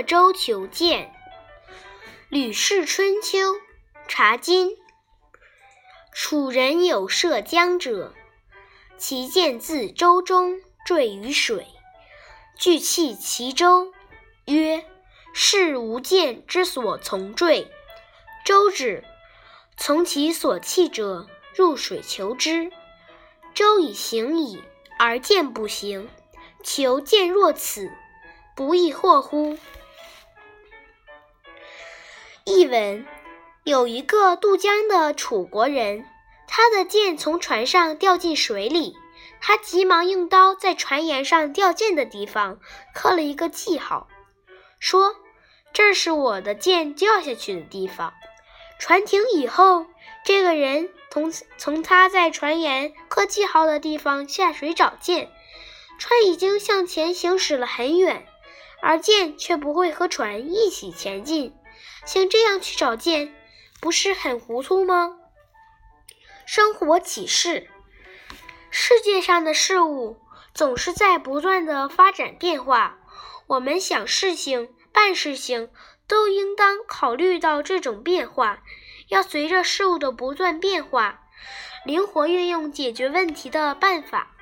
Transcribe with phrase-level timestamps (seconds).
[0.00, 1.00] 舟求剑》。
[2.28, 3.38] 《吕氏春秋》
[4.08, 4.78] 查经。
[6.14, 8.14] 楚人有涉江者，
[8.96, 11.66] 其剑自舟中坠于水，
[12.56, 13.92] 具弃其舟，
[14.44, 14.84] 曰
[15.34, 17.70] ：“是吾剑之所从坠。”
[18.44, 19.04] 舟止，
[19.76, 22.70] 从其所弃者入水求之。
[23.54, 24.62] 舟已行矣，
[24.98, 26.08] 而剑不行，
[26.62, 27.90] 求剑若此，
[28.54, 29.58] 不亦惑乎？
[32.52, 33.06] 译文。
[33.64, 36.04] 有一个渡江的楚国人，
[36.46, 38.94] 他的剑从船上掉进水里，
[39.40, 42.58] 他急忙用刀在船沿上掉剑的地方
[42.92, 44.08] 刻了一个记号，
[44.80, 45.14] 说
[45.72, 48.12] ：“这是我的剑掉下去的地方。”
[48.78, 49.86] 船停以后，
[50.24, 55.30] 这个人从从他在船沿刻记号的地方下水找剑，
[55.98, 58.26] 船已经向前行驶了很远，
[58.82, 61.54] 而剑却不会和船一起前进，
[62.04, 63.34] 像这样去找剑。
[63.80, 65.18] 不是很糊涂吗？
[66.46, 67.68] 生活启示：
[68.70, 70.20] 世界上的事物
[70.54, 72.98] 总是在不断的发展变化，
[73.48, 75.70] 我们想事情、办事情
[76.06, 78.62] 都应当考虑到这种变化，
[79.08, 81.22] 要随着事物的不断变化，
[81.84, 84.36] 灵活运用解决问题的办法。